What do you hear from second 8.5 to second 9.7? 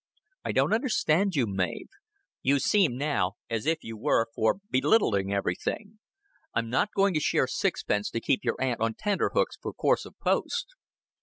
aunt on tenterhooks